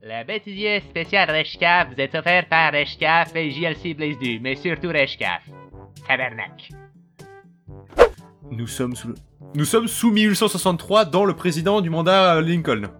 Le 0.00 0.24
bêtisier 0.24 0.80
spécial 0.88 1.28
Reshcaf 1.28 1.88
vous 1.88 2.00
est 2.00 2.14
offert 2.14 2.48
par 2.48 2.72
Reshcaf 2.72 3.34
et 3.34 3.50
JLC 3.50 3.96
Blaze 3.96 4.16
2, 4.18 4.38
mais 4.40 4.54
surtout 4.54 4.88
Reshcaf. 4.88 5.42
Tabernacle. 6.06 6.72
Nous 8.50 8.68
sommes 8.68 8.94
sous 8.94 9.08
le... 9.08 9.14
Nous 9.54 9.64
sommes 9.64 9.88
sous 9.88 10.12
1863 10.12 11.06
dans 11.06 11.24
le 11.24 11.34
président 11.34 11.80
du 11.80 11.90
mandat 11.90 12.36
euh, 12.36 12.42
Lincoln. 12.42 12.90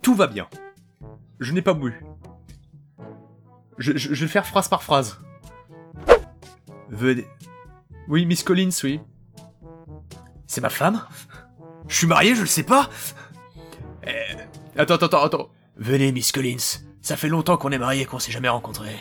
Tout 0.00 0.14
va 0.14 0.26
bien. 0.28 0.48
Je 1.40 1.52
n'ai 1.52 1.62
pas 1.62 1.74
bu. 1.74 2.02
Je, 3.76 3.92
vais 3.92 4.28
faire 4.28 4.46
phrase 4.46 4.68
par 4.68 4.82
phrase. 4.82 5.20
Venez. 6.88 7.26
Oui, 8.08 8.24
Miss 8.24 8.42
Collins, 8.42 8.70
oui. 8.82 9.00
C'est 10.46 10.62
ma 10.62 10.70
femme? 10.70 11.04
Je 11.88 11.96
suis 11.96 12.06
marié, 12.06 12.34
je 12.34 12.42
le 12.42 12.46
sais 12.46 12.62
pas? 12.62 12.88
Attends, 14.76 14.94
attends, 14.94 15.06
attends, 15.06 15.24
attends. 15.24 15.48
Venez, 15.76 16.12
Miss 16.12 16.32
Collins. 16.32 16.80
Ça 17.00 17.16
fait 17.16 17.28
longtemps 17.28 17.56
qu'on 17.56 17.70
est 17.70 17.78
mariés, 17.78 18.06
qu'on 18.06 18.18
s'est 18.18 18.32
jamais 18.32 18.48
rencontrés. 18.48 18.96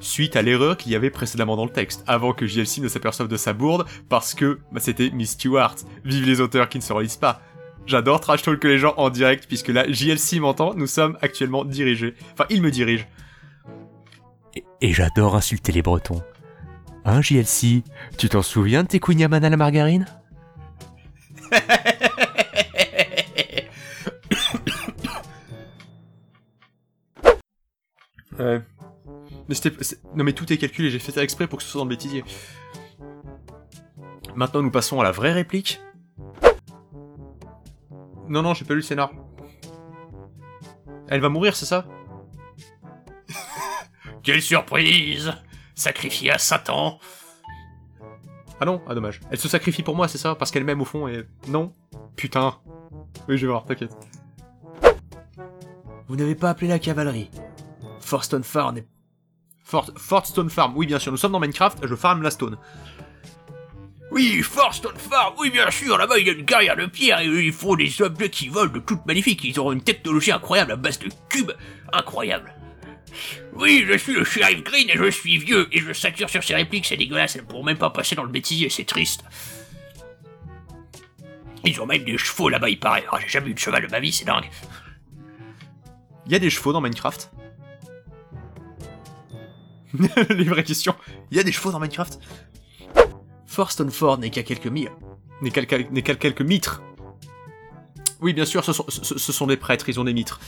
Suite 0.00 0.36
à 0.36 0.42
l'erreur 0.42 0.76
qu'il 0.76 0.92
y 0.92 0.96
avait 0.96 1.10
précédemment 1.10 1.56
dans 1.56 1.64
le 1.64 1.70
texte, 1.70 2.04
avant 2.06 2.32
que 2.32 2.46
JLC 2.46 2.78
ne 2.80 2.88
s'aperçoive 2.88 3.28
de 3.28 3.36
sa 3.36 3.52
bourde, 3.52 3.86
parce 4.08 4.34
que 4.34 4.60
bah, 4.70 4.80
c'était 4.80 5.10
Miss 5.10 5.30
Stewart. 5.30 5.76
Vive 6.04 6.26
les 6.26 6.40
auteurs 6.40 6.68
qui 6.68 6.78
ne 6.78 6.82
se 6.82 6.92
relisent 6.92 7.16
pas. 7.16 7.40
J'adore 7.86 8.20
trash 8.20 8.42
talk 8.42 8.62
les 8.64 8.78
gens 8.78 8.94
en 8.96 9.10
direct, 9.10 9.46
puisque 9.46 9.68
là, 9.68 9.90
JLC 9.90 10.40
m'entend, 10.40 10.74
nous 10.74 10.86
sommes 10.86 11.16
actuellement 11.22 11.64
dirigés. 11.64 12.14
Enfin, 12.32 12.44
il 12.50 12.60
me 12.60 12.70
dirige. 12.70 13.06
Et, 14.54 14.64
et 14.80 14.92
j'adore 14.92 15.36
insulter 15.36 15.72
les 15.72 15.82
Bretons. 15.82 16.22
Hein, 17.04 17.22
JLC 17.22 17.84
Tu 18.18 18.28
t'en 18.28 18.42
souviens 18.42 18.82
de 18.82 18.88
tes 18.88 19.00
kouignaman 19.00 19.44
à 19.44 19.48
la 19.48 19.56
margarine? 19.56 20.06
Mais 29.48 29.54
Non 30.14 30.24
mais 30.24 30.32
tout 30.32 30.52
est 30.52 30.58
calculé, 30.58 30.90
j'ai 30.90 30.98
fait 30.98 31.12
ça 31.12 31.22
exprès 31.22 31.46
pour 31.46 31.58
que 31.58 31.64
ce 31.64 31.70
soit 31.70 31.78
dans 31.80 31.84
le 31.84 31.90
bêtisier. 31.90 32.24
Maintenant, 34.34 34.62
nous 34.62 34.70
passons 34.70 35.00
à 35.00 35.04
la 35.04 35.12
vraie 35.12 35.32
réplique. 35.32 35.80
Non, 38.28 38.42
non, 38.42 38.54
j'ai 38.54 38.64
pas 38.64 38.74
lu 38.74 38.80
le 38.80 38.82
scénar. 38.82 39.10
Elle 41.08 41.20
va 41.20 41.28
mourir, 41.28 41.56
c'est 41.56 41.64
ça? 41.66 41.86
Quelle 44.22 44.42
surprise 44.42 45.32
Sacrifié 45.74 46.32
à 46.32 46.38
Satan 46.38 46.98
Ah 48.60 48.64
non 48.64 48.82
Ah 48.88 48.94
dommage. 48.94 49.20
Elle 49.30 49.38
se 49.38 49.48
sacrifie 49.48 49.82
pour 49.82 49.94
moi, 49.94 50.08
c'est 50.08 50.18
ça? 50.18 50.34
Parce 50.34 50.50
qu'elle 50.50 50.64
m'aime 50.64 50.80
au 50.80 50.84
fond 50.84 51.06
et... 51.06 51.24
Non? 51.48 51.72
Putain. 52.16 52.58
Oui, 53.28 53.38
je 53.38 53.46
vais 53.46 53.52
voir, 53.52 53.64
t'inquiète. 53.64 53.96
Vous 56.08 56.16
n'avez 56.16 56.34
pas 56.34 56.50
appelé 56.50 56.68
la 56.68 56.78
cavalerie? 56.78 57.30
Forstone 58.00 58.44
Farm 58.44 58.78
est... 58.78 58.86
Fort... 59.66 59.90
Fortstone 59.96 60.48
Farm, 60.48 60.74
oui 60.76 60.86
bien 60.86 61.00
sûr, 61.00 61.10
nous 61.10 61.18
sommes 61.18 61.32
dans 61.32 61.40
Minecraft, 61.40 61.86
je 61.86 61.94
farm 61.96 62.22
la 62.22 62.30
stone. 62.30 62.56
Oui, 64.12 64.40
Forstone 64.40 64.96
Farm, 64.96 65.34
oui 65.38 65.50
bien 65.50 65.68
sûr, 65.72 65.98
là-bas 65.98 66.18
il 66.18 66.26
y 66.28 66.30
a 66.30 66.34
une 66.34 66.46
carrière 66.46 66.76
de 66.76 66.86
pierre 66.86 67.18
et 67.18 67.26
ils 67.26 67.52
font 67.52 67.74
des 67.74 68.00
objets 68.00 68.30
qui 68.30 68.48
volent 68.48 68.72
de 68.72 68.78
toutes 68.78 69.04
magnifiques, 69.06 69.42
ils 69.42 69.58
auront 69.58 69.72
une 69.72 69.82
technologie 69.82 70.30
incroyable 70.30 70.70
à 70.70 70.76
base 70.76 71.00
de 71.00 71.08
cubes, 71.28 71.50
incroyable. 71.92 72.54
Oui, 73.54 73.84
je 73.88 73.98
suis 73.98 74.12
le 74.12 74.22
shérif 74.22 74.62
Green 74.62 74.88
et 74.88 74.96
je 74.96 75.10
suis 75.10 75.36
vieux, 75.36 75.66
et 75.72 75.80
je 75.80 75.92
sature 75.92 76.30
sur 76.30 76.44
ces 76.44 76.54
répliques, 76.54 76.86
c'est 76.86 76.96
dégueulasse, 76.96 77.34
elles 77.34 77.42
ne 77.42 77.48
pourront 77.48 77.64
même 77.64 77.78
pas 77.78 77.90
passer 77.90 78.14
dans 78.14 78.22
le 78.22 78.30
bêtisier, 78.30 78.70
c'est 78.70 78.84
triste. 78.84 79.24
Ils 81.64 81.80
ont 81.80 81.86
même 81.86 82.04
des 82.04 82.18
chevaux 82.18 82.48
là-bas, 82.48 82.68
il 82.68 82.78
paraît. 82.78 83.04
Ah, 83.10 83.18
j'ai 83.20 83.28
jamais 83.28 83.50
eu 83.50 83.54
de 83.54 83.58
cheval 83.58 83.84
de 83.84 83.90
ma 83.90 83.98
vie, 83.98 84.12
c'est 84.12 84.24
dingue. 84.24 84.48
Il 86.26 86.32
y 86.32 86.36
a 86.36 86.38
des 86.38 86.50
chevaux 86.50 86.72
dans 86.72 86.80
Minecraft 86.80 87.32
Les 90.30 90.44
vraies 90.44 90.64
questions. 90.64 90.94
Il 91.30 91.36
y 91.36 91.40
a 91.40 91.42
des 91.42 91.52
chevaux 91.52 91.70
dans 91.70 91.80
Minecraft 91.80 92.18
Forstone 93.46 93.90
Ford 93.90 94.18
n'est 94.18 94.30
qu'à 94.30 94.42
quelques 94.42 94.66
milles. 94.66 94.90
N'est 95.40 95.50
qu'à 95.50 95.62
n'est 95.78 96.02
qu'à 96.02 96.14
quelques 96.14 96.42
mitres. 96.42 96.82
Oui, 98.20 98.32
bien 98.32 98.44
sûr, 98.44 98.64
ce 98.64 98.72
sont, 98.72 98.84
ce, 98.88 99.18
ce 99.18 99.32
sont 99.32 99.46
des 99.46 99.56
prêtres, 99.56 99.88
ils 99.88 100.00
ont 100.00 100.04
des 100.04 100.14
mitres. 100.14 100.40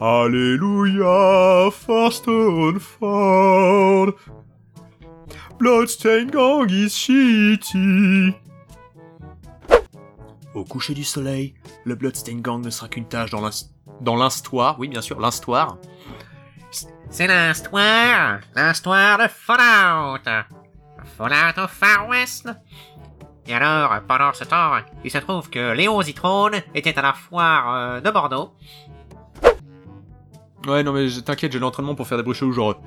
Alléluia, 0.00 1.70
Forstone 1.70 2.80
Ford. 2.80 4.12
Bloodstained 5.58 6.32
Gang 6.32 6.68
is 6.70 6.90
shitty. 6.90 8.34
Au 10.54 10.64
coucher 10.64 10.94
du 10.94 11.04
soleil, 11.04 11.54
le 11.84 11.94
Bloodstained 11.94 12.42
Gang 12.42 12.64
ne 12.64 12.70
sera 12.70 12.88
qu'une 12.88 13.06
tâche 13.06 13.30
dans 13.30 14.16
l'instoire, 14.16 14.78
oui 14.80 14.88
bien 14.88 15.00
sûr, 15.00 15.20
l'instoire. 15.20 15.78
C'est 17.12 17.26
l'histoire, 17.28 18.40
l'histoire 18.56 19.18
de 19.18 19.28
Fallout. 19.28 20.24
Fallout 21.18 21.62
au 21.62 21.68
Far 21.68 22.08
West. 22.08 22.48
Et 23.46 23.54
alors, 23.54 24.00
pendant 24.08 24.32
ce 24.32 24.44
temps, 24.44 24.72
il 25.04 25.10
se 25.10 25.18
trouve 25.18 25.50
que 25.50 25.72
Léo 25.72 26.00
Zitrone 26.02 26.62
était 26.74 26.98
à 26.98 27.02
la 27.02 27.12
foire 27.12 27.74
euh, 27.74 28.00
de 28.00 28.10
Bordeaux. 28.10 28.54
Ouais, 30.66 30.82
non 30.82 30.92
mais 30.92 31.08
je- 31.08 31.20
t'inquiète, 31.20 31.52
j'ai 31.52 31.58
l'entraînement 31.58 31.94
pour 31.96 32.06
faire 32.06 32.16
des 32.18 32.22
bruits 32.24 32.36
chelous 32.36 32.52
genre... 32.52 32.80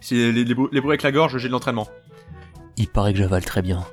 C'est 0.00 0.14
les, 0.14 0.44
les, 0.44 0.54
bruits- 0.54 0.68
les 0.72 0.80
bruits 0.80 0.92
avec 0.92 1.02
la 1.02 1.12
gorge, 1.12 1.36
j'ai 1.38 1.48
de 1.48 1.52
l'entraînement. 1.52 1.88
Il 2.76 2.88
paraît 2.88 3.12
que 3.12 3.18
j'avale 3.18 3.44
très 3.44 3.62
bien. 3.62 3.84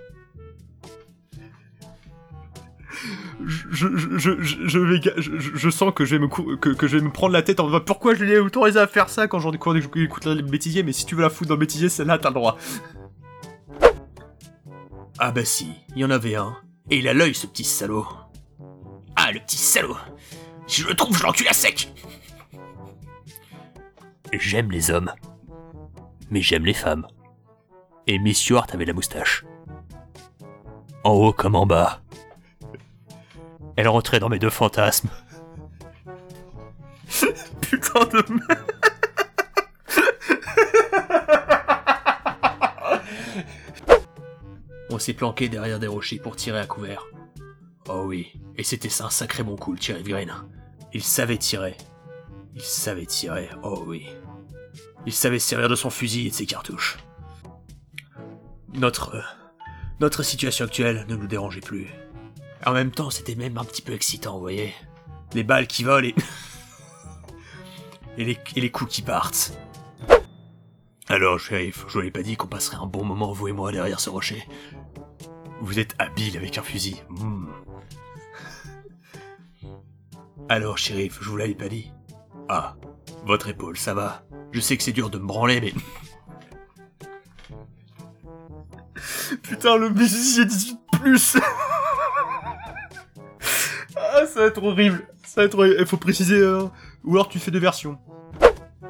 Je, 3.73 3.88
je, 3.97 4.38
je, 4.39 5.17
je, 5.17 5.69
sens 5.72 5.91
que 5.95 6.06
je 6.06 6.16
vais 6.16 6.19
me 6.19 6.28
que, 6.28 6.88
je 6.88 6.97
vais 6.97 7.03
me 7.03 7.11
prendre 7.11 7.34
la 7.34 7.41
tête 7.41 7.59
en 7.59 7.67
mode 7.67 7.85
pourquoi 7.85 8.13
je 8.13 8.23
l'ai 8.23 8.38
autorisé 8.38 8.79
à 8.79 8.85
faire 8.85 9.09
ça 9.09 9.28
quand 9.28 9.39
j'en 9.39 9.51
quand 9.53 9.73
j'écoute 9.73 10.25
le 10.25 10.41
bêtisier, 10.44 10.84
mais 10.84 10.94
si 10.94 11.07
tu 11.07 11.16
veux 11.16 11.23
la 11.23 11.31
foutre 11.31 11.50
dans 11.50 11.56
le 11.56 11.59
bêtisier, 11.59 11.89
celle-là 11.89 12.19
t'as 12.19 12.29
le 12.29 12.35
droit. 12.35 12.57
Ah 15.17 15.31
bah 15.31 15.44
si, 15.44 15.72
il 15.95 16.01
y 16.01 16.06
en 16.06 16.11
avait 16.11 16.35
un. 16.35 16.56
Et 16.91 16.97
il 16.97 17.07
a 17.07 17.13
l'œil 17.13 17.34
ce 17.34 17.47
petit 17.47 17.63
salaud. 17.63 18.06
Ah, 19.16 19.31
le 19.31 19.39
petit 19.39 19.57
salaud 19.57 19.97
Si 20.67 20.81
je 20.81 20.88
le 20.88 20.94
trouve, 20.94 21.17
je 21.17 21.23
l'encule 21.23 21.47
à 21.47 21.53
sec 21.53 21.91
J'aime 24.34 24.72
les 24.72 24.91
hommes. 24.91 25.11
Mais 26.29 26.41
j'aime 26.41 26.66
les 26.66 26.73
femmes. 26.73 27.07
Et 28.07 28.19
Miss 28.19 28.40
Stewart 28.40 28.67
avait 28.73 28.85
la 28.85 28.94
moustache. 28.94 29.45
En 31.03 31.11
haut 31.11 31.34
comme 31.34 31.55
en 31.55 31.66
bas. 31.66 32.01
Elle 33.75 33.88
rentrait 33.88 34.19
dans 34.19 34.29
mes 34.29 34.39
deux 34.39 34.50
fantasmes. 34.50 35.09
Putain 37.61 38.06
de 38.06 38.23
merde. 38.34 38.73
On 44.89 45.00
s'est 45.00 45.13
planqué 45.13 45.50
derrière 45.50 45.79
des 45.79 45.88
rochers 45.88 46.19
pour 46.19 46.35
tirer 46.35 46.59
à 46.59 46.67
couvert. 46.67 47.03
Oh 47.89 48.03
oui, 48.06 48.34
et 48.57 48.63
c'était 48.63 48.89
ça 48.89 49.06
un 49.06 49.09
sacré 49.09 49.44
bon 49.44 49.56
coup, 49.56 49.73
le 49.73 49.79
Thierry 49.79 50.03
Green. 50.03 50.31
Il 50.94 51.03
savait 51.03 51.38
tirer. 51.38 51.75
Il 52.53 52.61
savait 52.61 53.07
tirer, 53.07 53.50
oh 53.63 53.84
oui. 53.88 54.07
Il 55.05 55.11
savait 55.13 55.40
se 55.40 55.50
servir 55.50 55.67
de 55.67 55.75
son 55.75 55.90
fusil 55.90 56.28
et 56.28 56.29
de 56.29 56.35
ses 56.35 56.45
cartouches. 56.45 57.00
Notre... 58.73 59.16
euh, 59.16 59.22
notre 60.00 60.23
situation 60.23 60.66
actuelle 60.66 61.05
ne 61.08 61.16
nous 61.16 61.28
dérangeait 61.28 61.59
plus. 61.59 61.87
En 62.66 62.72
même 62.72 62.92
temps, 62.92 63.10
c'était 63.10 63.36
même 63.36 63.58
un 63.58 63.66
petit 63.66 63.82
peu 63.82 63.94
excitant, 63.94 64.36
vous 64.36 64.42
voyez. 64.42 64.74
Les 65.34 65.44
balles 65.44 65.68
qui 65.68 65.84
volent 65.84 66.08
et... 66.08 66.16
et, 68.18 68.40
les, 68.56 68.72
coups 68.72 68.94
qui 68.94 69.02
partent. 69.02 69.54
Alors, 71.10 71.40
shérif, 71.40 71.84
je 71.88 71.94
vous 71.94 72.02
l'ai 72.02 72.12
pas 72.12 72.22
dit 72.22 72.38
qu'on 72.38 72.48
passerait 72.48 72.78
un 72.78 72.86
bon 72.86 73.04
moment, 73.04 73.34
vous 73.34 73.50
et 73.50 73.52
moi, 73.52 73.72
derrière 73.72 74.00
ce 74.00 74.10
rocher. 74.10 74.48
Vous 75.62 75.80
êtes 75.80 75.96
habile 76.00 76.38
avec 76.38 76.58
un 76.58 76.64
fusil. 76.64 77.02
Hmm. 77.10 77.48
Alors, 80.50 80.78
shérif, 80.78 81.20
je 81.22 81.30
vous 81.30 81.38
l'avais 81.38 81.56
pas 81.56 81.68
dit. 81.68 81.92
Ah, 82.48 82.76
votre 83.26 83.50
épaule, 83.50 83.78
ça 83.78 83.94
va. 83.94 84.24
Je 84.52 84.62
sais 84.62 84.78
que 84.78 84.84
c'est 84.84 84.94
dur 84.94 85.10
de 85.10 85.18
me 85.18 85.26
branler, 85.26 85.60
mais... 85.60 85.74
Putain, 89.42 89.76
le 89.76 89.90
bêtisier 89.90 90.46
18 90.46 90.80
plus 90.92 91.38
ça 94.34 94.40
va 94.41 94.46
être 94.47 94.64
horrible. 94.64 95.08
Ça 95.26 95.41
va 95.41 95.46
être 95.46 95.56
horrible. 95.56 95.76
Il 95.80 95.85
faut 95.85 95.97
préciser... 95.97 96.35
euh, 96.38 96.64
Ou 97.03 97.14
alors 97.16 97.30
tu 97.30 97.40
fais 97.40 97.52
deux 97.52 97.59
versions. 97.59 97.97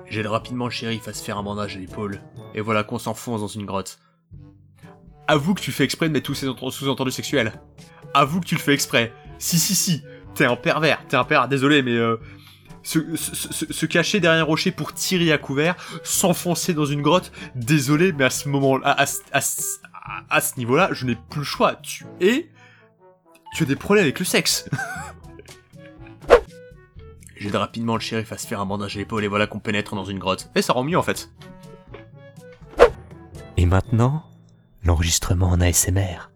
J'aide 0.09 0.27
rapidement 0.27 0.65
le 0.65 0.71
shérif 0.71 1.07
à 1.07 1.13
se 1.13 1.23
faire 1.23 1.37
un 1.37 1.43
bandage 1.43 1.75
à 1.75 1.79
l'épaule. 1.79 2.21
Et 2.55 2.61
voilà 2.61 2.83
qu'on 2.83 2.99
s'enfonce 2.99 3.41
dans 3.41 3.47
une 3.47 3.65
grotte. 3.65 3.99
Avoue 5.27 5.53
que 5.53 5.61
tu 5.61 5.71
fais 5.71 5.83
exprès 5.85 6.07
de 6.07 6.13
mettre 6.13 6.25
tous 6.27 6.35
ces 6.35 6.47
entre- 6.49 6.69
sous-entendus 6.69 7.11
sexuels. 7.11 7.53
Avoue 8.13 8.41
que 8.41 8.45
tu 8.45 8.55
le 8.55 8.59
fais 8.61 8.73
exprès. 8.73 9.13
Si, 9.39 9.57
si, 9.57 9.73
si. 9.75 10.03
T'es 10.35 10.45
un 10.45 10.55
pervers. 10.55 11.01
T'es 11.07 11.15
un 11.15 11.23
pervers. 11.23 11.47
Désolé, 11.47 11.81
mais... 11.81 11.95
Euh, 11.95 12.17
se, 12.85 13.15
se- 13.15 13.33
se- 13.53 13.71
se 13.71 13.85
cacher 13.85 14.19
derrière 14.19 14.41
un 14.41 14.45
rocher 14.45 14.71
pour 14.71 14.93
tirer 14.93 15.31
à 15.31 15.37
couvert, 15.37 15.77
s'enfoncer 16.03 16.73
dans 16.73 16.83
une 16.85 17.01
grotte, 17.01 17.31
désolé, 17.55 18.11
mais 18.11 18.25
à 18.25 18.29
ce 18.29 18.49
moment-là, 18.49 18.85
à, 18.89 19.03
à- 19.03 19.05
à- 19.31 19.39
à, 19.39 20.23
à 20.29 20.41
ce 20.41 20.57
niveau-là, 20.57 20.89
je 20.91 21.05
n'ai 21.05 21.15
plus 21.15 21.39
le 21.39 21.45
choix. 21.45 21.75
Tu 21.75 22.05
es... 22.19 22.49
Tu 23.55 23.63
as 23.63 23.65
des 23.65 23.77
problèmes 23.77 24.03
avec 24.03 24.19
le 24.19 24.25
sexe. 24.25 24.69
J'aide 27.43 27.55
rapidement 27.55 27.95
le 27.95 27.99
shérif 27.99 28.31
à 28.31 28.37
se 28.37 28.47
faire 28.47 28.61
un 28.61 28.65
bandage 28.65 28.95
à 28.95 28.99
l'épaule 28.99 29.25
et 29.25 29.27
voilà 29.27 29.47
qu'on 29.47 29.59
pénètre 29.59 29.95
dans 29.95 30.05
une 30.05 30.17
grotte. 30.17 30.49
Et 30.55 30.61
ça 30.61 30.71
rend 30.71 30.85
mieux 30.85 30.97
en 30.97 31.03
fait. 31.03 31.29
Et 33.57 33.65
maintenant, 33.65 34.23
l'enregistrement 34.85 35.49
en 35.49 35.59
ASMR. 35.59 36.29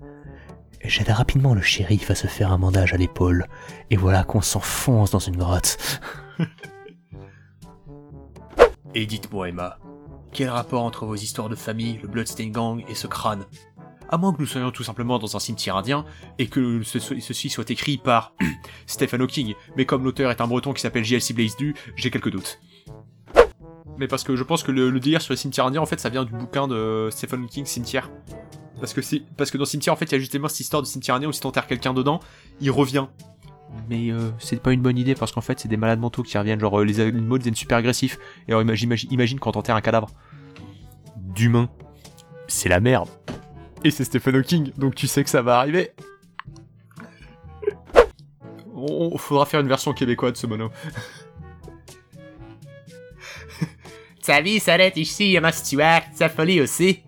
J'aide 0.83 1.07
rapidement 1.07 1.54
le 1.54 1.62
shérif 1.62 2.12
à 2.12 2.15
se 2.15 2.27
faire 2.27 2.51
un 2.51 2.59
bandage 2.59 2.94
à 2.94 2.98
l'épaule, 2.98 3.48
et 3.89 3.95
voilà 3.95 4.25
qu'on 4.25 4.42
s'enfonce 4.42 5.12
dans 5.12 5.19
une 5.19 5.38
grotte. 5.38 5.77
Et 8.94 9.06
dites-moi 9.06 9.48
Emma, 9.48 9.80
quel 10.33 10.50
rapport 10.50 10.83
entre 10.83 11.06
vos 11.06 11.15
histoires 11.15 11.48
de 11.48 11.56
famille, 11.56 12.00
le 12.01 12.10
Bloodstain 12.10 12.50
Gang 12.50 12.83
et 12.89 12.95
ce 12.95 13.07
crâne? 13.07 13.45
À 14.09 14.18
moins 14.18 14.31
que 14.33 14.39
nous 14.39 14.45
soyons 14.45 14.71
tout 14.71 14.83
simplement 14.83 15.19
dans 15.19 15.36
un 15.36 15.39
cimetière 15.39 15.75
indien 15.75 16.06
et 16.39 16.48
que 16.48 16.81
ce- 16.83 17.00
ceci 17.00 17.50
soit 17.50 17.69
écrit 17.69 17.98
par 17.98 18.33
Stephen 18.88 19.21
Hawking, 19.21 19.54
mais 19.75 19.86
comme 19.86 20.04
l'auteur 20.04 20.31
est 20.31 20.39
un 20.42 20.48
breton 20.48 20.74
qui 20.74 20.81
s'appelle 20.81 21.04
JLC 21.04 21.33
Blaze 21.33 21.57
Du, 21.57 21.75
j'ai 21.95 22.09
quelques 22.09 22.30
doutes. 22.31 22.59
Mais 23.98 24.07
parce 24.07 24.24
que 24.24 24.36
je 24.36 24.44
pense 24.44 24.63
que 24.63 24.71
le, 24.71 24.98
délire 25.00 25.21
sur 25.21 25.33
les 25.33 25.38
cimetières 25.38 25.65
indiens, 25.65 25.81
en 25.81 25.86
fait, 25.88 26.00
ça 26.00 26.09
vient 26.09 26.24
du 26.24 26.31
bouquin 26.31 26.68
de 26.68 27.09
Stephen 27.12 27.42
Hawking, 27.44 27.65
Cimetière. 27.65 28.09
Parce 28.80 28.94
que, 28.94 29.01
c'est- 29.01 29.24
parce 29.36 29.50
que 29.50 29.57
dans 29.57 29.65
Cimetière, 29.65 29.94
en 29.94 29.98
fait, 29.98 30.06
il 30.06 30.12
y 30.12 30.15
a 30.15 30.19
justement 30.19 30.48
cette 30.48 30.60
histoire 30.60 30.81
de 30.83 30.88
cimetière 30.88 31.15
indien 31.15 31.30
où 31.30 31.31
si 31.31 31.42
t'enterres 31.42 31.65
quelqu'un 31.68 31.94
dedans, 31.95 32.19
il 32.62 32.69
revient. 32.69 33.07
Mais 33.89 34.12
euh, 34.12 34.30
c'est 34.39 34.62
pas 34.62 34.71
une 34.71 34.81
bonne 34.81 34.98
idée 34.98 35.15
parce 35.15 35.31
qu'en 35.31 35.42
fait, 35.42 35.60
c'est 35.60 35.68
des 35.68 35.77
malades 35.77 36.00
mentaux 36.00 36.21
qui 36.24 36.38
reviennent. 36.38 36.60
Genre, 36.60 36.80
euh, 36.80 36.86
les 36.86 37.00
animaux 37.00 37.38
deviennent 37.39 37.56
super 37.56 37.80
agressifs. 37.80 38.19
Et 38.48 38.51
alors, 38.51 38.62
imagine, 38.62 38.88
imagine, 38.88 39.12
imagine 39.12 39.39
quand 39.39 39.69
un 39.69 39.81
cadavre 39.81 40.10
d'humain. 41.18 41.68
C'est 42.48 42.69
la 42.69 42.80
merde. 42.80 43.10
Et 43.83 43.91
c'est 43.91 44.06
Stephen 44.06 44.35
Hawking, 44.35 44.71
donc 44.77 44.95
tu 44.95 45.07
sais 45.07 45.24
que 45.24 45.29
ça 45.29 45.41
va 45.41 45.59
arriver. 45.59 45.91
On, 48.75 49.18
faudra 49.18 49.45
faire 49.45 49.62
une 49.62 49.68
version 49.68 49.94
québécoise 49.94 50.33
de 50.33 50.38
ce 50.38 50.45
mono. 50.47 50.69
Sa 54.21 54.41
vie 54.41 54.59
s'arrête 54.59 54.97
ici, 54.97 55.35
Emma 55.35 55.51
Stewart, 55.51 56.01
sa 56.13 56.27
folie 56.29 56.59
aussi. 56.59 57.00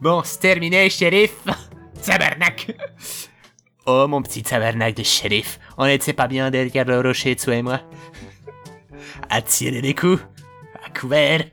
Bon, 0.00 0.22
c'est 0.24 0.40
terminé, 0.40 0.88
shérif. 0.90 1.34
Tabarnak. 2.04 2.74
Oh, 3.90 4.06
mon 4.06 4.20
petit 4.20 4.42
tabarnak 4.42 4.94
de 4.94 5.02
shérif. 5.02 5.58
On 5.78 5.86
n'était 5.86 6.12
pas 6.12 6.28
bien 6.28 6.50
derrière 6.50 6.84
le 6.84 7.00
rocher, 7.00 7.34
toi 7.36 7.54
et 7.54 7.62
moi. 7.62 7.80
À 9.30 9.40
tirer 9.40 9.80
des 9.80 9.94
coups. 9.94 10.22
À 10.84 10.90
couvert. 10.90 11.44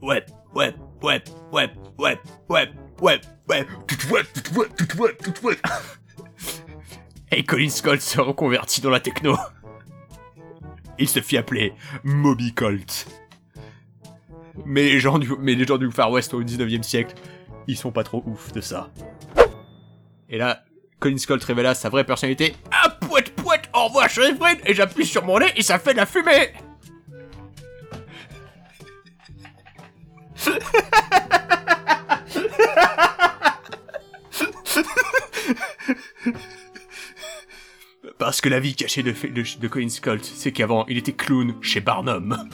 Ouais, 0.00 0.24
ouais, 0.54 0.74
ouais, 1.02 1.22
ouais, 1.52 1.70
ouais, 1.98 2.18
ouais, 2.48 2.70
ouais, 3.00 3.20
ouais, 3.48 3.66
ouais. 4.56 4.76
Et 7.32 7.44
Colin 7.44 7.68
Scott 7.68 8.00
se 8.00 8.20
reconvertit 8.20 8.80
dans 8.80 8.90
la 8.90 9.00
techno. 9.00 9.36
Il 10.98 11.08
se 11.08 11.20
fit 11.20 11.38
appeler 11.38 11.72
Moby 12.04 12.52
Colt. 12.52 13.06
Mais 14.66 14.82
les 14.82 15.00
gens 15.00 15.18
du, 15.18 15.30
mais 15.38 15.54
les 15.54 15.64
gens 15.64 15.78
du 15.78 15.90
Far 15.90 16.10
West 16.10 16.34
au 16.34 16.42
19e 16.42 16.82
siècle, 16.82 17.14
ils 17.66 17.76
sont 17.76 17.92
pas 17.92 18.04
trop 18.04 18.22
ouf 18.26 18.52
de 18.52 18.60
ça. 18.60 18.90
Et 20.28 20.38
là, 20.38 20.64
Colin 20.98 21.16
Scott 21.18 21.42
révéla 21.42 21.74
sa 21.74 21.88
vraie 21.88 22.04
personnalité. 22.04 22.54
Ah, 22.70 22.90
pouette, 22.90 23.34
pouette, 23.34 23.70
au 23.74 23.86
revoir, 23.86 24.08
Brain, 24.38 24.54
et 24.66 24.74
j'appuie 24.74 25.06
sur 25.06 25.24
mon 25.24 25.38
nez 25.38 25.52
et 25.56 25.62
ça 25.62 25.78
fait 25.78 25.92
de 25.92 25.98
la 25.98 26.06
fumée. 26.06 26.52
Parce 38.18 38.40
que 38.40 38.48
la 38.48 38.60
vie 38.60 38.74
cachée 38.74 39.02
de, 39.02 39.12
de, 39.12 39.58
de 39.58 39.68
Colin 39.68 39.88
Scott, 39.88 40.20
c'est 40.22 40.52
qu'avant, 40.52 40.84
il 40.88 40.98
était 40.98 41.12
clown 41.12 41.54
chez 41.62 41.80
Barnum. 41.80 42.48